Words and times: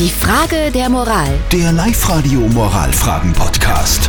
Die 0.00 0.08
Frage 0.08 0.70
der 0.72 0.88
Moral. 0.88 1.28
Der 1.52 1.72
Live-Radio 1.72 2.40
Moralfragen-Podcast. 2.40 4.08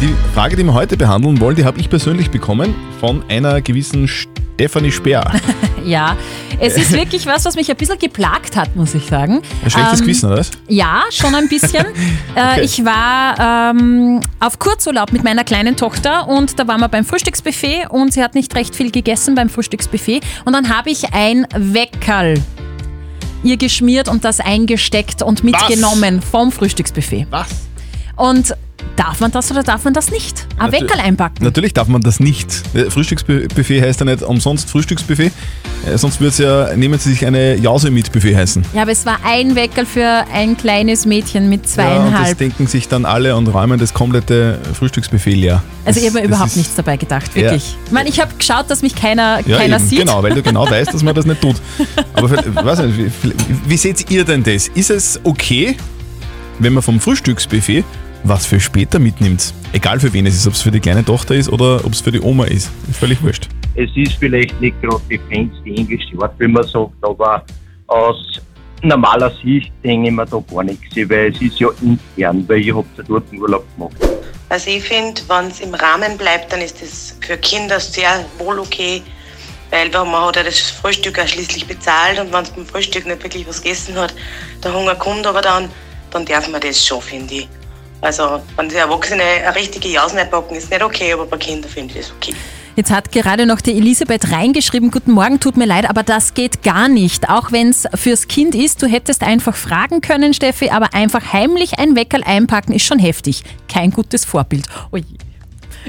Die 0.00 0.14
Frage, 0.32 0.54
die 0.54 0.62
wir 0.62 0.74
heute 0.74 0.96
behandeln 0.96 1.40
wollen, 1.40 1.56
die 1.56 1.64
habe 1.64 1.80
ich 1.80 1.90
persönlich 1.90 2.30
bekommen 2.30 2.72
von 3.00 3.24
einer 3.28 3.60
gewissen 3.60 4.06
Stefanie 4.06 4.92
Speer. 4.92 5.28
Ja, 5.84 6.16
es 6.58 6.76
ist 6.76 6.90
wirklich 6.90 7.26
was, 7.26 7.44
was 7.44 7.54
mich 7.54 7.70
ein 7.70 7.76
bisschen 7.76 7.96
geplagt 7.96 8.56
hat, 8.56 8.74
muss 8.74 8.92
ich 8.96 9.06
sagen. 9.06 9.40
Ein 9.64 9.70
schlechtes 9.70 10.00
Ähm, 10.00 10.06
Gewissen, 10.06 10.26
oder 10.26 10.38
was? 10.38 10.50
Ja, 10.66 11.02
schon 11.12 11.32
ein 11.36 11.48
bisschen. 11.48 11.86
Okay. 12.34 12.60
äh, 12.60 12.64
ich 12.64 12.84
war 12.84 13.70
ähm, 13.70 14.20
auf 14.40 14.58
Kurzurlaub 14.58 15.12
mit 15.12 15.22
meiner 15.22 15.44
kleinen 15.44 15.76
Tochter 15.76 16.28
und 16.28 16.58
da 16.58 16.66
waren 16.66 16.80
wir 16.80 16.88
beim 16.88 17.04
Frühstücksbuffet 17.04 17.86
und 17.88 18.12
sie 18.12 18.22
hat 18.22 18.34
nicht 18.34 18.54
recht 18.56 18.74
viel 18.74 18.90
gegessen 18.90 19.36
beim 19.36 19.48
Frühstücksbuffet 19.48 20.22
und 20.44 20.52
dann 20.54 20.76
habe 20.76 20.90
ich 20.90 21.14
ein 21.14 21.46
Weckerl 21.54 22.34
ihr 23.42 23.56
geschmiert 23.56 24.08
und 24.08 24.24
das 24.24 24.40
eingesteckt 24.40 25.22
und 25.22 25.44
mitgenommen 25.44 26.22
vom 26.22 26.52
Frühstücksbuffet. 26.52 27.26
Was? 27.30 27.48
Und 28.16 28.56
darf 28.96 29.20
man 29.20 29.30
das 29.30 29.50
oder 29.50 29.62
darf 29.62 29.84
man 29.84 29.94
das 29.94 30.10
nicht? 30.10 30.45
Ein 30.58 30.72
Weckerl 30.72 31.00
einpacken. 31.00 31.44
Natürlich 31.44 31.74
darf 31.74 31.88
man 31.88 32.00
das 32.00 32.18
nicht. 32.20 32.62
Äh, 32.74 32.90
Frühstücksbuffet 32.90 33.82
heißt 33.82 34.00
ja 34.00 34.06
nicht 34.06 34.22
umsonst 34.22 34.70
Frühstücksbuffet. 34.70 35.30
Äh, 35.86 35.98
Sonst 35.98 36.20
würde 36.20 36.28
es 36.30 36.38
ja, 36.38 36.74
nehmen 36.76 36.98
Sie 36.98 37.10
sich 37.10 37.26
eine 37.26 37.56
Jause 37.56 37.90
mit 37.90 38.10
Buffet 38.12 38.34
heißen. 38.36 38.64
Ja, 38.74 38.82
aber 38.82 38.92
es 38.92 39.04
war 39.06 39.18
ein 39.24 39.54
Weckerl 39.54 39.84
für 39.86 40.24
ein 40.32 40.56
kleines 40.56 41.04
Mädchen 41.06 41.48
mit 41.48 41.60
Ja, 41.60 41.66
und 41.66 41.66
das 41.66 41.72
zweieinhalb. 41.74 42.38
denken 42.38 42.66
sich 42.66 42.88
dann 42.88 43.04
alle 43.04 43.36
und 43.36 43.46
räumen 43.48 43.78
das 43.78 43.92
komplette 43.94 44.58
Frühstücksbuffet 44.74 45.34
leer. 45.34 45.62
also 45.84 46.00
ich 46.00 46.06
Das- 46.06 46.14
habe 46.14 46.22
mir 46.22 46.28
überhaupt 46.34 46.56
nichts 46.56 46.74
dabei 46.74 46.96
gedacht, 46.96 47.30
Ja. 47.34 47.42
wirklich. 47.42 47.76
Ich 47.86 47.92
meine, 47.92 48.08
ich 48.08 48.18
habe 48.20 48.32
geschaut, 48.38 48.70
dass 48.70 48.82
mich 48.82 48.94
keiner, 48.94 49.40
Ja, 49.46 49.58
keiner 49.58 49.76
eben, 49.76 49.86
sieht. 49.86 49.98
genau, 50.00 50.22
weil 50.22 50.34
du 50.34 50.42
genau 50.42 50.68
weißt, 50.68 50.92
dass 50.92 51.02
man 51.02 51.14
das 51.14 51.26
nicht 51.26 51.40
tut. 51.40 51.56
Aber 52.14 52.30
weiß 52.64 52.78
nicht, 52.80 52.98
wie, 53.22 53.32
wie 53.68 53.76
seht 53.76 54.10
ihr 54.10 54.24
denn 54.24 54.42
das? 54.42 54.68
Ist 54.68 54.90
es 54.90 55.20
okay, 55.22 55.76
wenn 56.58 56.72
man 56.72 56.82
vom 56.82 56.98
Frühstücksbuffet 57.00 57.84
was 58.28 58.46
für 58.46 58.60
später 58.60 58.98
mitnimmt? 58.98 59.54
Egal 59.72 60.00
für 60.00 60.12
wen 60.12 60.26
es 60.26 60.34
ist, 60.34 60.46
ob 60.46 60.54
es 60.54 60.62
für 60.62 60.70
die 60.70 60.80
kleine 60.80 61.04
Tochter 61.04 61.34
ist 61.34 61.48
oder 61.48 61.84
ob 61.84 61.92
es 61.92 62.00
für 62.00 62.12
die 62.12 62.20
Oma 62.20 62.44
ist. 62.44 62.70
Ist 62.88 62.98
völlig 62.98 63.22
wurscht. 63.22 63.48
es 63.76 63.90
ist 63.94 64.14
vielleicht 64.18 64.58
nicht 64.60 64.80
gerade 64.82 65.00
die 65.10 65.18
feinste 65.30 65.68
englische 65.68 66.18
Art, 66.20 66.32
wie 66.38 66.48
man 66.48 66.64
sagt, 66.64 66.92
aber 67.02 67.44
aus 67.86 68.40
normaler 68.82 69.30
Sicht 69.42 69.72
denke 69.84 70.08
ich 70.08 70.14
mir 70.14 70.26
da 70.26 70.42
gar 70.50 70.64
nichts, 70.64 70.96
weil 70.96 71.32
es 71.32 71.40
ist 71.40 71.60
ja 71.60 71.68
intern, 71.82 72.44
weil 72.48 72.58
ich 72.58 72.74
habe 72.74 72.86
ja 72.96 73.04
dort 73.06 73.30
einen 73.30 73.40
Urlaub 73.40 73.64
gemacht. 73.76 73.96
Also 74.48 74.70
ich 74.70 74.82
finde, 74.82 75.20
wenn 75.28 75.48
es 75.48 75.60
im 75.60 75.74
Rahmen 75.74 76.16
bleibt, 76.16 76.52
dann 76.52 76.60
ist 76.60 76.80
das 76.80 77.16
für 77.20 77.36
Kinder 77.36 77.80
sehr 77.80 78.24
wohl 78.38 78.60
okay, 78.60 79.02
weil 79.70 79.90
man 79.90 80.26
hat 80.26 80.36
ja 80.36 80.44
das 80.44 80.70
Frühstück 80.70 81.18
auch 81.18 81.26
schließlich 81.26 81.66
bezahlt 81.66 82.18
und 82.20 82.32
wenn 82.32 82.44
es 82.44 82.50
beim 82.50 82.66
Frühstück 82.66 83.06
nicht 83.06 83.22
wirklich 83.22 83.46
was 83.46 83.60
gegessen 83.60 83.96
hat, 83.96 84.14
der 84.62 84.72
Hunger 84.72 84.94
kommt 84.94 85.26
aber 85.26 85.42
dann, 85.42 85.68
dann 86.12 86.24
darf 86.24 86.48
man 86.48 86.60
das 86.60 86.84
schon, 86.84 87.02
finde 87.02 87.34
ich. 87.34 87.48
Also 88.06 88.40
wenn 88.56 88.68
die 88.68 88.76
Erwachsene 88.76 89.20
eine 89.22 89.54
richtige 89.56 89.88
Jausen 89.88 90.18
einpacken, 90.18 90.54
ist 90.54 90.70
nicht 90.70 90.80
okay, 90.82 91.12
aber 91.12 91.26
bei 91.26 91.36
Kindern 91.38 91.68
finde 91.70 91.94
ich 91.98 92.06
das 92.06 92.12
okay. 92.16 92.34
Jetzt 92.76 92.90
hat 92.92 93.10
gerade 93.10 93.46
noch 93.46 93.60
die 93.60 93.72
Elisabeth 93.76 94.30
reingeschrieben, 94.30 94.90
guten 94.92 95.10
Morgen, 95.12 95.40
tut 95.40 95.56
mir 95.56 95.64
leid, 95.64 95.88
aber 95.90 96.02
das 96.04 96.34
geht 96.34 96.62
gar 96.62 96.88
nicht. 96.88 97.28
Auch 97.28 97.50
wenn 97.50 97.70
es 97.70 97.84
fürs 97.94 98.28
Kind 98.28 98.54
ist, 98.54 98.80
du 98.82 98.86
hättest 98.86 99.22
einfach 99.24 99.56
fragen 99.56 100.02
können, 100.02 100.34
Steffi, 100.34 100.68
aber 100.70 100.94
einfach 100.94 101.32
heimlich 101.32 101.78
ein 101.80 101.96
Weckerl 101.96 102.22
einpacken 102.22 102.72
ist 102.72 102.84
schon 102.84 102.98
heftig. 103.00 103.42
Kein 103.66 103.90
gutes 103.90 104.24
Vorbild. 104.24 104.66
Oje, 104.92 105.04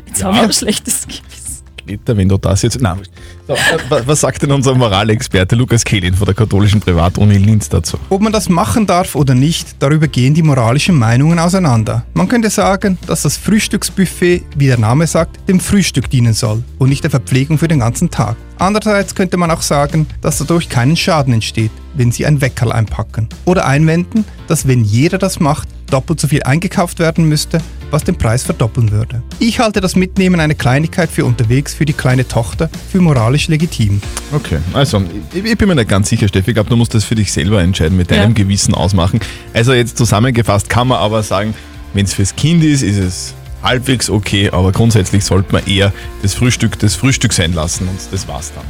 jetzt 0.08 0.22
Ja. 0.22 0.28
haben 0.28 0.36
wir 0.38 0.44
ein 0.44 0.54
schlechtes 0.54 1.04
Gewissen. 1.06 1.62
Greta, 1.86 2.18
wenn 2.18 2.30
du 2.30 2.38
das 2.38 2.62
jetzt. 2.64 2.82
Nein. 2.82 3.02
Äh, 3.48 3.56
wa- 3.90 4.02
was 4.06 4.22
sagt 4.22 4.42
denn 4.42 4.52
unser 4.52 4.76
Moralexperte 4.76 5.56
Lukas 5.56 5.84
Kehlin 5.86 6.14
von 6.14 6.26
der 6.26 6.36
katholischen 6.36 6.82
Privatuni 6.82 7.38
Linz 7.38 7.70
dazu? 7.70 7.98
Ob 8.10 8.22
man 8.22 8.34
das 8.34 8.50
machen 8.50 8.86
darf 8.86 9.16
oder 9.16 9.34
nicht, 9.36 9.76
darüber 9.80 10.08
gehen 10.08 10.34
die 10.34 10.44
moralischen 10.44 10.96
Meinungen 10.96 11.40
auseinander. 11.40 12.04
Man 12.14 12.28
könnte 12.28 12.50
sagen, 12.50 12.98
dass 13.08 13.22
das 13.22 13.38
Frühstücksbuffet, 13.38 14.44
wie 14.56 14.68
der 14.68 14.78
Name 14.78 15.08
sagt, 15.08 15.48
dem 15.48 15.60
Frühstück 15.60 16.10
dienen 16.10 16.34
soll 16.34 16.64
und 16.78 16.90
nicht 16.90 17.04
der 17.04 17.12
Verpflegung 17.12 17.58
für 17.58 17.68
den 17.70 17.80
ganzen 17.80 18.10
Tag. 18.10 18.36
Andererseits 18.60 19.16
könnte 19.16 19.38
man 19.38 19.52
auch 19.52 19.62
sagen, 19.62 20.08
dass 20.22 20.40
dadurch 20.40 20.68
keinen 20.68 20.98
Schaden 20.98 21.34
entsteht, 21.34 21.72
wenn 21.94 22.12
sie 22.12 22.26
ein 22.26 22.42
Weckerl 22.42 22.72
einpacken. 22.72 23.30
Oder 23.46 23.66
einwenden, 23.66 24.26
dass 24.48 24.68
wenn 24.68 24.84
jeder 24.84 25.20
das 25.20 25.40
macht, 25.40 25.68
doppelt 25.88 26.20
so 26.20 26.28
viel 26.28 26.44
eingekauft 26.44 27.00
werden 27.00 27.26
müsste, 27.28 27.60
was 27.92 28.04
den 28.04 28.16
Preis 28.18 28.44
verdoppeln 28.44 28.92
würde. 28.92 29.22
Ich 29.40 29.60
halte 29.60 29.82
das 29.82 29.96
Mitnehmen 29.96 30.40
einer 30.40 30.54
Kleinigkeit 30.54 31.10
für 31.10 31.26
unterwegs 31.26 31.74
für 31.74 31.86
die 31.86 31.94
kleine 31.94 32.28
Tochter 32.28 32.70
für 32.92 33.00
moralisch 33.00 33.48
legitim. 33.48 34.02
Okay, 34.34 34.60
also 34.74 35.02
ich, 35.34 35.44
ich 35.46 35.58
bin 35.58 35.68
mir 35.70 35.76
nicht 35.76 35.90
ganz 35.90 36.10
sicher, 36.10 36.28
Steffi. 36.28 36.52
Ich 36.52 36.56
glaube, 36.56 36.70
du 36.70 36.76
musst 36.76 36.94
das 36.94 37.04
für 37.04 37.16
dich 37.16 37.32
selber 37.32 37.62
entscheiden, 37.62 37.98
mit 37.98 38.12
deinem 38.12 38.36
Ja. 38.36 38.44
Gewissen 38.44 38.74
ausmachen. 38.74 39.20
Also 39.54 39.74
jetzt 39.74 39.98
zusammengefasst 39.98 40.70
kann 40.70 40.90
man 40.90 40.98
aber 41.00 41.24
sagen, 41.24 41.54
wenn 41.94 42.06
es 42.06 42.14
fürs 42.14 42.36
Kind 42.36 42.64
ist, 42.64 42.82
ist 42.84 42.98
es 42.98 43.34
halbwegs 43.64 44.10
okay, 44.10 44.50
aber 44.52 44.72
grundsätzlich 44.72 45.26
sollte 45.26 45.52
man 45.52 45.66
eher 45.66 45.92
das 46.22 46.34
Frühstück 46.34 46.78
das 46.80 46.96
Frühstück 46.96 47.34
sein 47.34 47.54
lassen 47.54 47.88
und 47.88 47.98
das 48.12 48.28
war's 48.28 48.52
dann. 48.54 48.66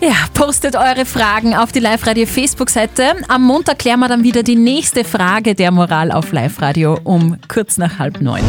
Ja, 0.00 0.14
postet 0.32 0.76
eure 0.76 1.04
Fragen 1.04 1.54
auf 1.54 1.72
die 1.72 1.78
Live-Radio 1.78 2.24
Facebook-Seite. 2.24 3.16
Am 3.28 3.42
Montag 3.42 3.78
klären 3.80 4.00
wir 4.00 4.08
dann 4.08 4.22
wieder 4.22 4.42
die 4.42 4.56
nächste 4.56 5.04
Frage 5.04 5.54
der 5.54 5.70
Moral 5.70 6.10
auf 6.10 6.32
Live-Radio 6.32 6.98
um 7.04 7.36
kurz 7.48 7.76
nach 7.76 7.98
halb 7.98 8.22
neun. 8.22 8.42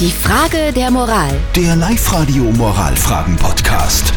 Die 0.00 0.10
Frage 0.10 0.72
der 0.72 0.90
Moral. 0.90 1.30
Der 1.54 1.76
Live-Radio 1.76 2.44
Moralfragen-Podcast. 2.44 4.14